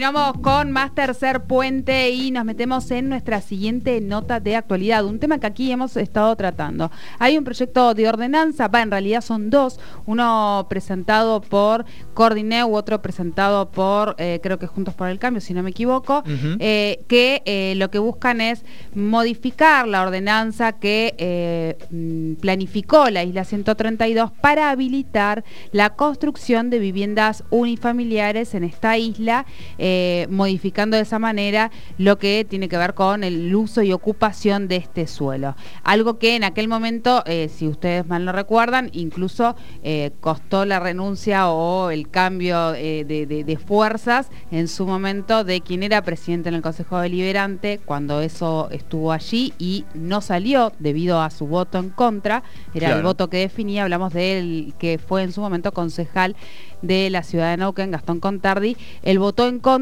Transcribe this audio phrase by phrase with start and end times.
[0.00, 5.18] continuamos con más tercer puente y nos metemos en nuestra siguiente nota de actualidad, un
[5.18, 6.90] tema que aquí hemos estado tratando.
[7.18, 11.84] Hay un proyecto de ordenanza, va, en realidad son dos, uno presentado por
[12.14, 16.24] Cordineu, otro presentado por, eh, creo que Juntos por el Cambio, si no me equivoco,
[16.26, 23.44] eh, que eh, lo que buscan es modificar la ordenanza que mm, planificó la isla
[23.44, 29.44] 132 para habilitar la construcción de viviendas unifamiliares en esta isla
[29.76, 29.89] eh,
[30.30, 34.76] modificando de esa manera lo que tiene que ver con el uso y ocupación de
[34.76, 35.56] este suelo.
[35.82, 40.80] Algo que en aquel momento, eh, si ustedes mal no recuerdan, incluso eh, costó la
[40.80, 46.62] renuncia o el cambio de, fuerzas en su momento de quien era presidente en el
[46.62, 52.42] Consejo Deliberante cuando eso estuvo allí y no salió debido a su voto en contra,
[52.74, 56.36] era el voto que definía, hablamos de él que fue en su momento concejal
[56.82, 59.79] de la ciudad de Neuquén, Gastón Contardi, él votó en contra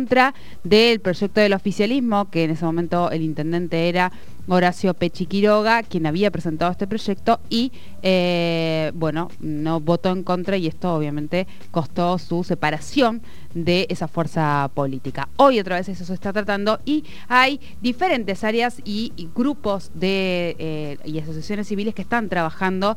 [0.65, 4.13] del proyecto del oficialismo, que en ese momento el intendente era
[4.49, 10.57] Horacio Pechi Quiroga, quien había presentado este proyecto y, eh, bueno, no votó en contra
[10.57, 13.21] y esto obviamente costó su separación
[13.55, 15.29] de esa fuerza política.
[15.37, 20.99] Hoy otra vez eso se está tratando y hay diferentes áreas y, grupos de, eh,
[21.05, 22.97] y asociaciones civiles que están trabajando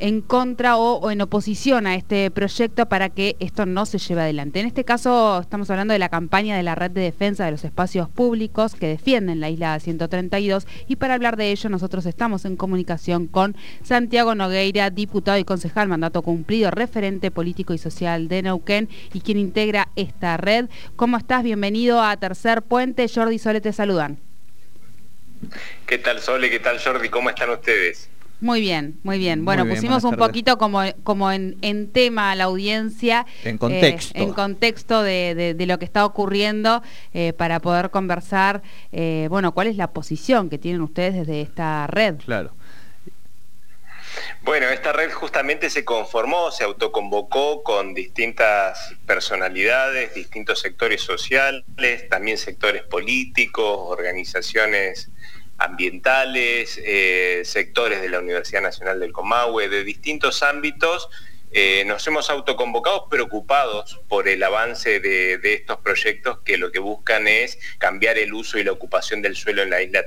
[0.00, 4.60] en contra o, en oposición a este proyecto para que esto no se lleve adelante.
[4.60, 7.64] En este caso estamos hablando de la campaña de la Red de Defensa de los
[7.64, 12.56] Espacios Públicos que defienden la isla 132 y para hablar de ello nosotros estamos en
[12.56, 18.88] comunicación con Santiago Nogueira, diputado y concejal, mandato cumplido, referente político y social de Neuquén
[19.12, 20.66] y quien integra esta red.
[20.96, 21.44] ¿Cómo estás?
[21.44, 23.06] Bienvenido a Tercer Puente.
[23.08, 24.18] Jordi Sole te saludan.
[25.86, 26.50] ¿Qué tal Sole?
[26.50, 27.08] ¿Qué tal Jordi?
[27.08, 28.08] ¿Cómo están ustedes?
[28.40, 29.44] Muy bien, muy bien.
[29.44, 33.26] Bueno, pusimos un poquito como, como en, tema a la audiencia.
[33.42, 34.18] En contexto.
[34.18, 36.82] Eh, en contexto de, lo que está ocurriendo
[37.14, 41.86] eh, para poder conversar, eh, bueno, cuál es la posición que tienen ustedes desde esta
[41.86, 42.16] red.
[42.24, 42.52] Claro.
[44.42, 51.64] Bueno, esta red justamente se conformó, se autoconvocó con distintas personalidades, distintos sectores sociales,
[52.10, 55.10] también sectores políticos, organizaciones
[55.58, 61.08] ambientales, eh, sectores de la Universidad Nacional del Comahue, de distintos ámbitos,
[61.56, 67.28] eh, nos hemos autoconvocado preocupados por el avance de, estos proyectos que lo que buscan
[67.28, 70.04] es cambiar el uso y la ocupación del suelo en la isla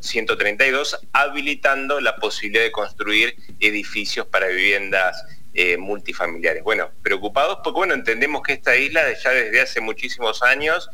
[0.00, 5.22] 132, habilitando la posibilidad de construir edificios para viviendas
[5.52, 6.62] eh, multifamiliares.
[6.62, 10.88] Bueno, preocupados porque bueno, entendemos que esta isla ya desde hace muchísimos años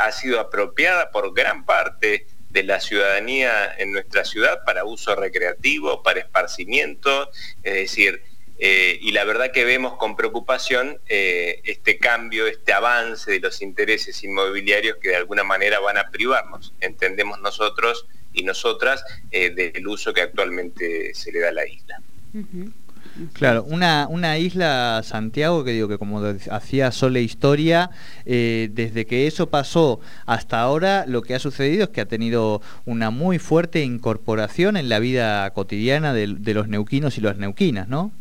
[0.00, 6.02] ha sido apropiada por gran parte de la ciudadanía en nuestra ciudad para uso recreativo,
[6.02, 7.30] para esparcimiento,
[7.62, 8.22] es decir,
[8.58, 13.60] eh, y la verdad que vemos con preocupación eh, este cambio, este avance de los
[13.62, 19.86] intereses inmobiliarios que de alguna manera van a privarnos, entendemos nosotros y nosotras, eh, del
[19.88, 22.00] uso que actualmente se le da a la isla.
[23.32, 27.90] Claro, una, una isla Santiago que digo que como hacía Sole Historia,
[28.24, 32.62] eh, desde que eso pasó hasta ahora lo que ha sucedido es que ha tenido
[32.84, 37.88] una muy fuerte incorporación en la vida cotidiana de, de los neuquinos y las neuquinas,
[37.88, 38.12] ¿no?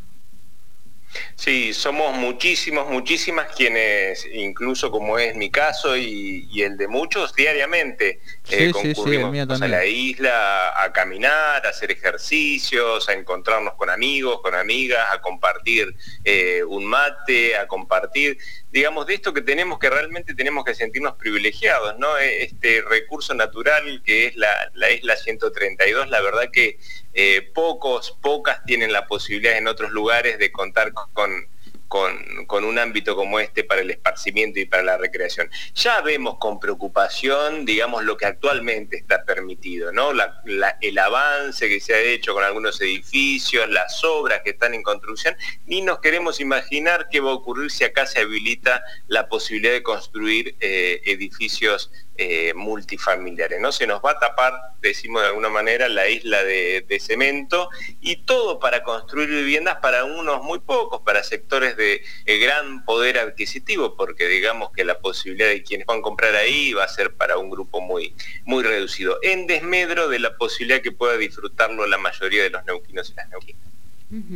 [1.35, 8.19] Sí, somos muchísimos, muchísimas quienes, incluso como es mi caso y, el de muchos, diariamente
[8.49, 9.61] eh, concurrimos.
[9.61, 15.21] A la isla a caminar, a hacer ejercicios, a encontrarnos con amigos, con amigas, a
[15.21, 18.37] compartir eh, un mate, a compartir,
[18.71, 22.17] digamos, de esto que tenemos que realmente tenemos que sentirnos privilegiados, ¿no?
[22.17, 26.79] E, este recurso natural que es la, la isla 132, la verdad que
[27.13, 31.47] eh, pocos, pocas tienen la posibilidad en otros lugares de contar con,
[31.91, 35.49] con, un ámbito como este para el esparcimiento y para la recreación.
[35.75, 40.11] Ya vemos con preocupación, digamos, lo que actualmente está permitido, ¿no?
[40.13, 45.35] el avance que se ha hecho con algunos edificios, las obras que están en construcción,
[45.65, 49.83] ni nos queremos imaginar qué va a ocurrir si acá se habilita la posibilidad de
[49.83, 53.59] construir eh, edificios eh, multifamiliares.
[53.59, 53.71] ¿no?
[53.71, 57.69] Se nos va a tapar, decimos de alguna manera, la isla de, cemento
[57.99, 63.17] y todo para construir viviendas para unos muy pocos, para sectores de eh, gran poder
[63.17, 67.15] adquisitivo, porque digamos que la posibilidad de quienes van a comprar ahí va a ser
[67.15, 68.13] para un grupo muy,
[68.43, 73.09] muy reducido, en desmedro de la posibilidad que pueda disfrutarlo la mayoría de los neuquinos
[73.09, 73.61] y las neuquinas.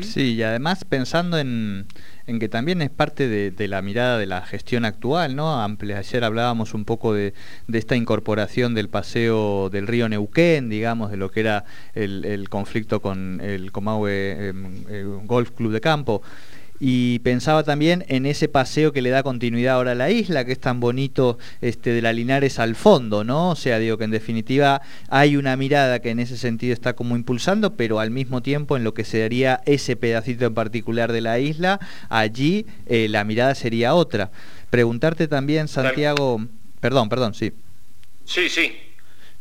[0.02, 1.88] Sí, y además pensando en,
[2.26, 5.64] que también es parte de, la mirada de la gestión actual, ¿no?
[5.64, 7.34] ayer hablábamos un poco de,
[7.72, 13.42] esta incorporación del paseo del río Neuquén, digamos, de lo que era el, conflicto con
[13.42, 16.22] el Comahue em, Golf Club de Campo.
[16.80, 20.52] Y pensaba también en ese paseo que le da continuidad ahora a la isla, que
[20.52, 23.52] es tan bonito este, de la Linares al fondo, ¿no?
[23.52, 27.16] O sea, digo que en definitiva hay una mirada que en ese sentido está como
[27.16, 31.40] impulsando, pero al mismo tiempo en lo que sería ese pedacito en particular de la
[31.40, 31.80] isla,
[32.10, 34.32] allí eh, la mirada sería otra.
[34.70, 36.46] Preguntarte también, Santiago,
[36.82, 37.54] perdón, perdón, sí.
[38.26, 38.76] Sí, sí.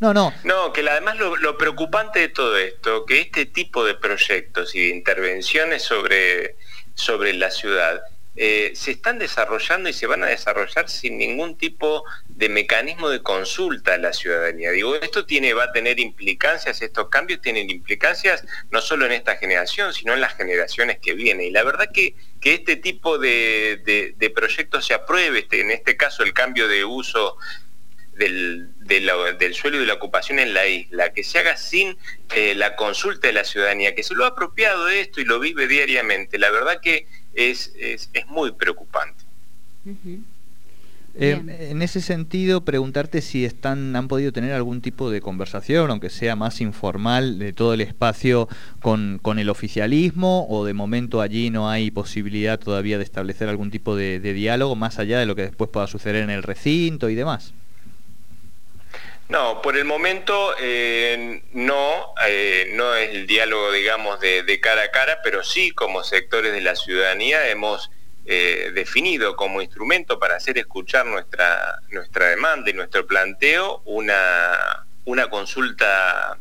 [0.00, 0.32] No, no.
[0.44, 4.88] No, que además lo, preocupante de todo esto, que este tipo de proyectos y de
[4.88, 6.56] intervenciones sobre,
[6.94, 8.02] sobre la ciudad
[8.37, 13.23] eh, se están desarrollando y se van a desarrollar sin ningún tipo de mecanismo de
[13.23, 14.73] consulta a la ciudadanía.
[14.73, 19.37] Digo, esto tiene, va a tener implicancias, estos cambios tienen implicancias no solo en esta
[19.37, 21.46] generación, sino en las generaciones que vienen.
[21.46, 25.96] Y la verdad que, que este tipo de, de proyectos se apruebe, este, en este
[25.96, 27.37] caso el cambio de uso
[28.16, 31.96] del, del, suelo y de la ocupación en la isla, que se haga sin
[32.34, 35.40] eh, la consulta de la ciudadanía, que se lo ha apropiado de esto y lo
[35.40, 39.25] vive diariamente, la verdad que es, es, muy preocupante.
[41.16, 41.40] Eh,
[41.70, 46.34] en ese sentido, preguntarte si están, han podido tener algún tipo de conversación, aunque sea
[46.34, 48.49] más informal, de todo el espacio
[48.81, 53.70] con, con el oficialismo, o de momento allí no hay posibilidad todavía de establecer algún
[53.70, 57.14] tipo de diálogo, más allá de lo que después pueda suceder en el recinto y
[57.14, 57.52] demás.
[59.29, 64.91] No, por el momento eh, no, eh, no es el diálogo, digamos, de, cara a
[64.91, 67.91] cara, pero sí como sectores de la ciudadanía hemos
[68.26, 75.31] eh, definido como instrumento para hacer escuchar nuestra, nuestra demanda y nuestro planteo una, una
[75.31, 76.38] consulta,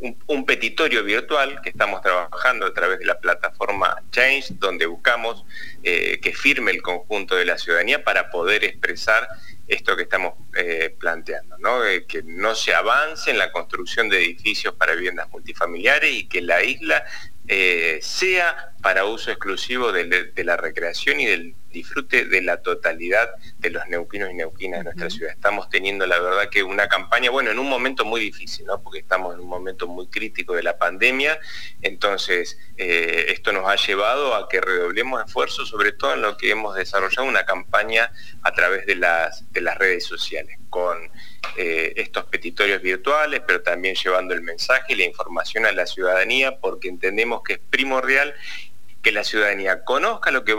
[0.00, 5.44] un, un, petitorio virtual que estamos trabajando a través de la plataforma Change, donde buscamos
[5.82, 9.28] que firme el conjunto de la ciudadanía para poder expresar
[9.66, 11.80] esto que estamos eh, planteando, ¿no?
[12.06, 16.62] que no se avance en la construcción de edificios para viviendas multifamiliares y que la
[16.62, 17.04] isla
[17.46, 23.70] eh, sea para uso exclusivo de, la recreación y del disfrute de la totalidad de
[23.70, 25.32] los neuquinos y neuquinas de nuestra ciudad.
[25.32, 28.82] Estamos teniendo la verdad que una campaña, bueno, en un momento muy difícil, ¿no?
[28.82, 31.38] porque estamos en un momento muy crítico de la pandemia,
[31.82, 36.50] entonces eh, esto nos ha llevado a que redoblemos esfuerzos, sobre todo en lo que
[36.50, 38.10] hemos desarrollado una campaña
[38.42, 41.10] a través de las, de las redes sociales, con
[41.56, 46.58] eh, estos petitorios virtuales, pero también llevando el mensaje y la información a la ciudadanía,
[46.58, 48.34] porque entendemos que es primordial
[49.04, 50.56] que la ciudadanía conozca lo que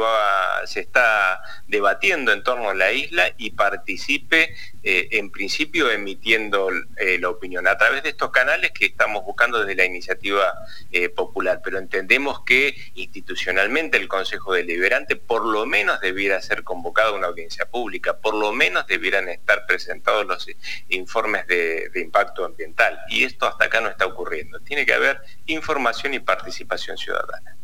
[0.66, 7.18] se está debatiendo en torno a la isla y participe eh, en principio emitiendo eh,
[7.20, 10.54] la opinión a través de estos canales que estamos buscando desde la iniciativa
[10.92, 11.62] eh, popular.
[11.64, 17.28] Pero entendemos que institucionalmente el Consejo Deliberante por lo menos debiera ser convocado a una
[17.28, 20.48] audiencia pública, por lo menos debieran estar presentados los
[20.90, 23.00] informes de impacto ambiental.
[23.10, 24.60] Y esto hasta acá no está ocurriendo.
[24.60, 27.56] Tiene que haber información y participación ciudadana.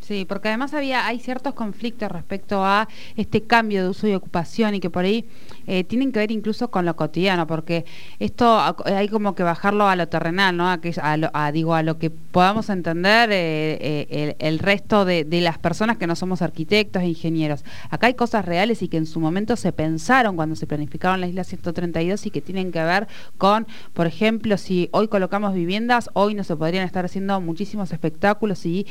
[0.00, 4.74] Sí, porque además había, hay ciertos conflictos respecto a este cambio de uso y ocupación
[4.74, 5.24] y que por ahí
[5.66, 7.84] eh, tienen que ver incluso con lo cotidiano, porque
[8.18, 10.68] esto hay como que bajarlo a lo terrenal, ¿no?
[10.68, 13.78] A, lo, digo, a lo que podamos entender eh,
[14.10, 17.64] eh, el, resto de, las personas que no somos arquitectos e ingenieros.
[17.90, 21.26] Acá hay cosas reales y que en su momento se pensaron cuando se planificaron la
[21.26, 23.08] isla 132 y que tienen que ver
[23.38, 28.66] con, por ejemplo, si hoy colocamos viviendas, hoy no se podrían estar haciendo muchísimos espectáculos
[28.66, 28.86] y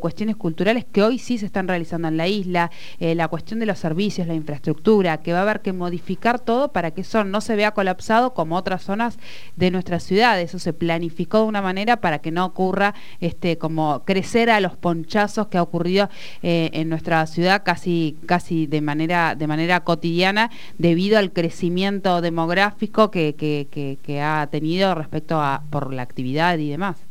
[0.00, 3.78] cuestiones culturales que hoy sí se están realizando en la isla, la cuestión de los
[3.78, 7.56] servicios, la infraestructura, que va a haber que modificar todo para que eso no se
[7.56, 9.18] vea colapsado como otras zonas
[9.56, 10.40] de nuestra ciudad.
[10.40, 14.76] Eso se planificó de una manera para que no ocurra este, como crecer a los
[14.76, 16.08] ponchazos que ha ocurrido
[16.42, 23.10] eh, en nuestra ciudad casi, casi de, manera, de manera cotidiana debido al crecimiento demográfico
[23.10, 27.07] que, que ha tenido respecto a por la actividad y demás.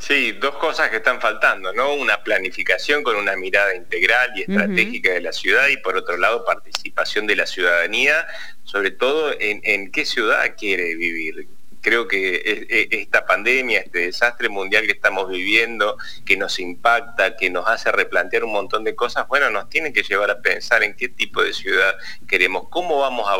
[0.00, 1.92] Sí, dos cosas que están faltando, ¿no?
[1.92, 6.42] Una planificación con una mirada integral y estratégica de la ciudad y por otro lado
[6.44, 8.26] participación de la ciudadanía,
[8.64, 11.46] sobre todo en, en qué ciudad quiere vivir,
[11.80, 17.66] creo que esta pandemia, este desastre mundial que estamos viviendo, que nos impacta, que nos
[17.68, 21.08] hace replantear un montón de cosas, bueno, nos tiene que llevar a pensar en qué
[21.08, 21.94] tipo de ciudad
[22.28, 23.36] queremos, cómo vamos a,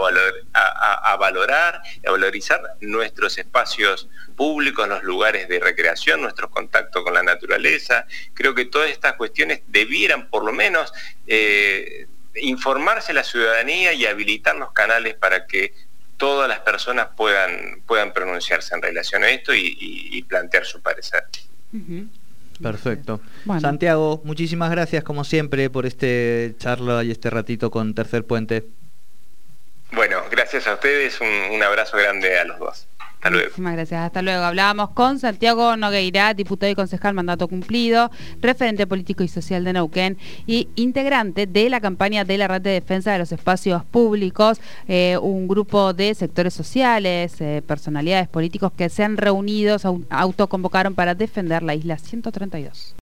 [1.16, 8.06] valorar, a valorizar nuestros espacios públicos, los lugares de recreación, nuestro contacto con la naturaleza.
[8.34, 10.92] Creo que todas estas cuestiones debieran por lo menos
[11.26, 12.06] eh,
[12.36, 15.74] informarse la ciudadanía y habilitar los canales para que
[16.20, 21.24] todas las personas puedan, puedan pronunciarse en relación a esto y, plantear su parecer.
[22.62, 23.20] Perfecto.
[23.60, 28.66] Santiago, muchísimas gracias como siempre por este charla y este ratito con Tercer Puente.
[29.92, 32.86] Bueno, gracias a ustedes, un abrazo grande a los dos.
[33.20, 33.44] Hasta luego.
[33.48, 34.00] Muchísimas gracias.
[34.00, 34.42] Hasta luego.
[34.44, 38.10] Hablábamos con Santiago Nogueira, diputado y concejal mandato cumplido,
[38.40, 42.70] referente político y social de Neuquén y integrante de la campaña de la Red de
[42.70, 44.58] Defensa de los Espacios Públicos,
[44.88, 49.76] eh, un grupo de sectores sociales, eh, personalidades políticos que se han reunido,
[50.08, 52.94] autoconvocaron para defender la isla 132.